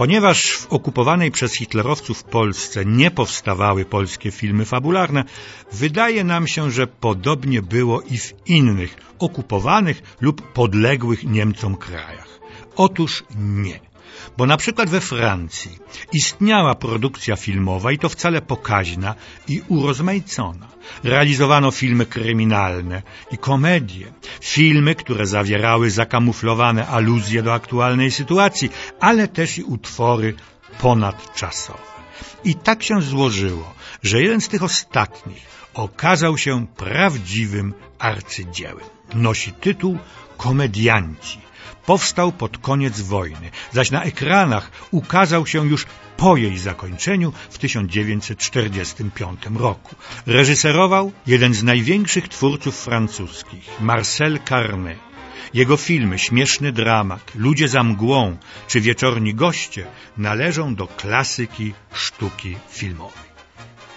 [0.00, 5.24] Ponieważ w okupowanej przez hitlerowców Polsce nie powstawały polskie filmy fabularne,
[5.72, 12.40] wydaje nam się, że podobnie było i w innych okupowanych lub podległych Niemcom krajach.
[12.76, 13.89] Otóż nie
[14.36, 15.78] bo na przykład we Francji
[16.12, 19.14] istniała produkcja filmowa i to wcale pokaźna
[19.48, 20.68] i urozmaicona.
[21.04, 28.70] Realizowano filmy kryminalne i komedie, filmy, które zawierały zakamuflowane aluzje do aktualnej sytuacji,
[29.00, 30.34] ale też i utwory
[30.78, 31.90] ponadczasowe.
[32.44, 38.84] I tak się złożyło, że jeden z tych ostatnich okazał się prawdziwym arcydziełem.
[39.14, 39.98] Nosi tytuł
[40.36, 41.49] Komedianci
[41.86, 45.86] powstał pod koniec wojny, zaś na ekranach ukazał się już
[46.16, 49.96] po jej zakończeniu w 1945 roku.
[50.26, 54.98] Reżyserował jeden z największych twórców francuskich, Marcel Carnet.
[55.54, 58.36] Jego filmy Śmieszny dramat, Ludzie za mgłą
[58.68, 59.86] czy Wieczorni goście
[60.16, 63.29] należą do klasyki sztuki filmowej.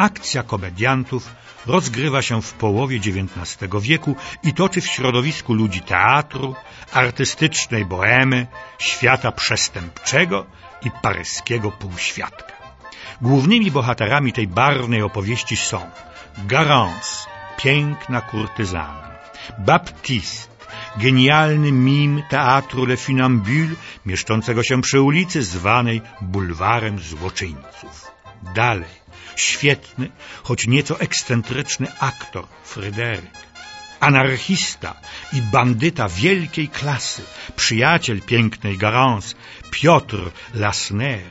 [0.00, 1.30] Akcja komediantów
[1.66, 6.54] rozgrywa się w połowie XIX wieku i toczy w środowisku ludzi teatru,
[6.92, 8.46] artystycznej bohemy,
[8.78, 10.46] świata przestępczego
[10.82, 12.52] i paryskiego półświadka.
[13.20, 15.80] Głównymi bohaterami tej barwnej opowieści są
[16.38, 19.10] Garance, piękna kurtyzana,
[19.58, 20.50] Baptiste,
[20.96, 23.74] genialny mim teatru Le Funambule,
[24.06, 28.10] mieszczącego się przy ulicy zwanej bulwarem złoczyńców.
[28.54, 29.00] Dalej,
[29.40, 30.10] świetny,
[30.42, 33.30] choć nieco ekscentryczny aktor Fryderyk,
[34.00, 34.94] anarchista
[35.32, 37.22] i bandyta wielkiej klasy,
[37.56, 39.34] przyjaciel pięknej Garance,
[39.70, 41.30] Piotr Lasner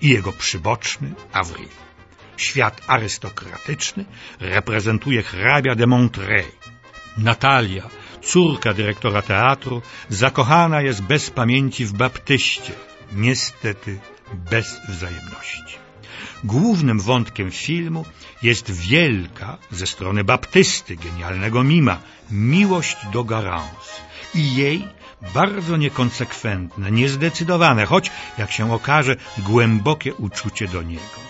[0.00, 1.68] i jego przyboczny Avril.
[2.36, 4.04] Świat arystokratyczny
[4.40, 6.52] reprezentuje hrabia de Montreuil.
[7.18, 7.82] Natalia,
[8.22, 12.72] córka dyrektora teatru, zakochana jest bez pamięci w baptyście,
[13.12, 13.98] niestety
[14.34, 15.85] bez wzajemności.
[16.44, 18.04] Głównym wątkiem filmu
[18.42, 21.98] jest wielka ze strony baptysty, genialnego mima,
[22.30, 23.92] miłość do Garance
[24.34, 24.88] i jej
[25.34, 31.20] bardzo niekonsekwentne, niezdecydowane, choć, jak się okaże, głębokie uczucie do niego.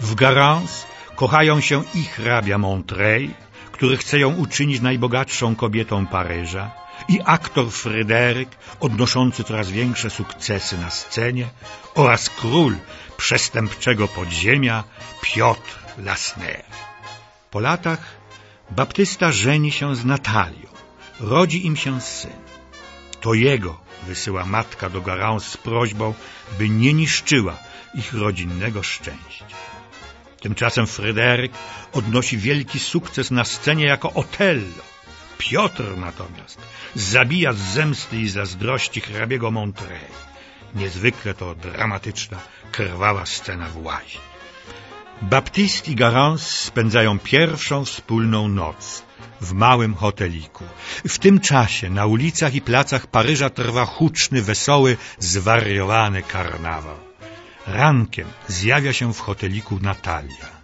[0.00, 0.86] W Garance
[1.16, 3.30] kochają się i hrabia Montreuil,
[3.72, 6.70] który chce ją uczynić najbogatszą kobietą Paryża,
[7.08, 8.48] i aktor Fryderyk,
[8.80, 11.48] odnoszący coraz większe sukcesy na scenie,
[11.94, 12.76] oraz król
[13.16, 14.84] przestępczego podziemia
[15.22, 16.64] Piotr Lasner.
[17.50, 18.20] Po latach
[18.70, 20.68] Baptysta żeni się z Natalią.
[21.20, 22.40] Rodzi im się syn.
[23.20, 26.14] To jego wysyła matka do Garance z prośbą,
[26.58, 27.56] by nie niszczyła
[27.94, 29.46] ich rodzinnego szczęścia.
[30.40, 31.52] Tymczasem Fryderyk
[31.92, 34.89] odnosi wielki sukces na scenie jako Otello.
[35.40, 36.58] Piotr natomiast
[36.94, 40.10] zabija z zemsty i zazdrości hrabiego Monterey.
[40.74, 42.38] Niezwykle to dramatyczna,
[42.72, 44.20] krwawa scena w łaźni.
[45.22, 49.02] Baptiste i Garance spędzają pierwszą wspólną noc
[49.40, 50.64] w małym hoteliku.
[51.08, 56.96] W tym czasie na ulicach i placach Paryża trwa huczny, wesoły, zwariowany karnawał.
[57.66, 60.59] Rankiem zjawia się w hoteliku Natalia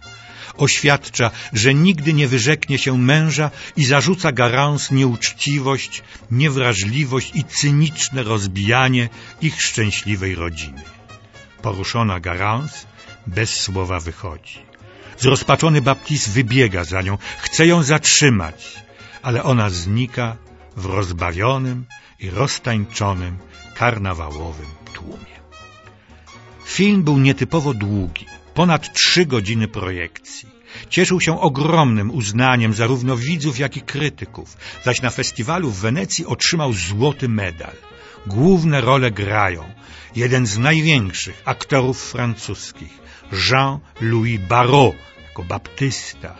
[0.57, 9.09] oświadcza, że nigdy nie wyrzeknie się męża i zarzuca Garance nieuczciwość, niewrażliwość i cyniczne rozbijanie
[9.41, 10.81] ich szczęśliwej rodziny.
[11.61, 12.85] Poruszona Garance
[13.27, 14.59] bez słowa wychodzi.
[15.19, 18.75] Zrozpaczony Baptiste wybiega za nią, chce ją zatrzymać,
[19.21, 20.37] ale ona znika
[20.77, 21.85] w rozbawionym
[22.19, 23.37] i roztańczonym
[23.75, 25.37] karnawałowym tłumie.
[26.65, 28.25] Film był nietypowo długi
[28.57, 30.49] ponad trzy godziny projekcji.
[30.89, 36.73] Cieszył się ogromnym uznaniem zarówno widzów, jak i krytyków, zaś na festiwalu w Wenecji otrzymał
[36.73, 37.75] złoty medal.
[38.27, 39.63] Główne role grają
[40.15, 42.93] jeden z największych aktorów francuskich,
[43.31, 44.95] Jean-Louis Barrault
[45.27, 46.35] jako Baptysta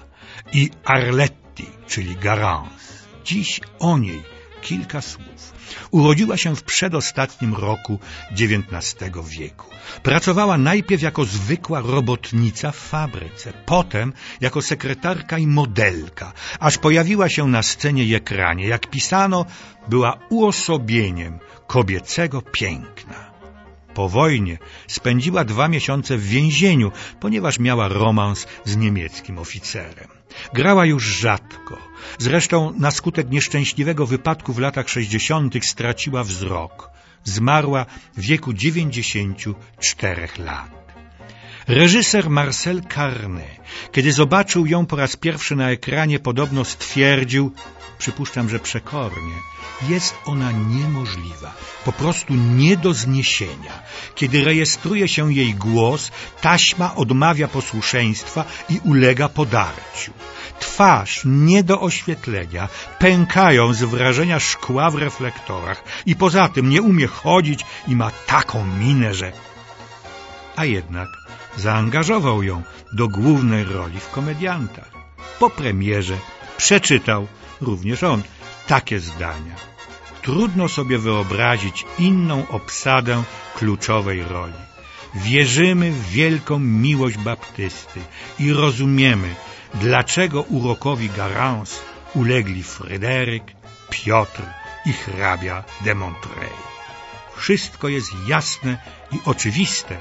[0.53, 2.93] i Arletti, czyli Garance.
[3.25, 5.53] Dziś o niej kilka słów.
[5.91, 7.99] Urodziła się w przedostatnim roku
[8.31, 8.95] XIX
[9.27, 9.65] wieku.
[10.03, 17.47] Pracowała najpierw jako zwykła robotnica w fabryce, potem jako sekretarka i modelka, aż pojawiła się
[17.47, 18.67] na scenie i ekranie.
[18.67, 19.45] Jak pisano,
[19.89, 23.36] była uosobieniem kobiecego piękna.
[23.97, 24.57] Po wojnie
[24.87, 30.07] spędziła dwa miesiące w więzieniu, ponieważ miała romans z niemieckim oficerem.
[30.53, 31.77] Grała już rzadko.
[32.17, 35.65] Zresztą na skutek nieszczęśliwego wypadku w latach 60.
[35.65, 36.89] straciła wzrok.
[37.23, 37.85] Zmarła
[38.17, 40.86] w wieku 94 lat.
[41.67, 43.59] Reżyser Marcel Carnet,
[43.91, 47.51] kiedy zobaczył ją po raz pierwszy na ekranie, podobno stwierdził,
[47.97, 49.35] przypuszczam, że przekornie,
[49.89, 51.53] jest ona niemożliwa,
[51.85, 53.83] po prostu nie do zniesienia.
[54.15, 56.11] Kiedy rejestruje się jej głos,
[56.41, 60.11] taśma odmawia posłuszeństwa i ulega podarciu.
[60.59, 67.07] Twarz nie do oświetlenia, pękają z wrażenia szkła w reflektorach i poza tym nie umie
[67.07, 69.31] chodzić i ma taką minę, że...
[70.55, 71.26] A jednak
[71.57, 72.63] zaangażował ją
[72.93, 74.91] do głównej roli w komediantach.
[75.39, 76.17] Po premierze
[76.57, 77.27] przeczytał
[77.61, 78.23] również on
[78.67, 79.55] takie zdania.
[80.21, 83.23] Trudno sobie wyobrazić inną obsadę
[83.55, 84.67] kluczowej roli.
[85.15, 87.99] Wierzymy w wielką miłość baptysty
[88.39, 89.35] i rozumiemy,
[89.73, 91.75] dlaczego urokowi Garance
[92.15, 93.43] ulegli Fryderyk,
[93.89, 94.43] Piotr
[94.85, 96.67] i hrabia de Montreuil.
[97.35, 98.77] Wszystko jest jasne
[99.11, 99.97] i oczywiste,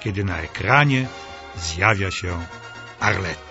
[0.00, 1.06] kiedy na ekranie
[1.56, 2.46] zjawia się
[3.00, 3.45] Arlette.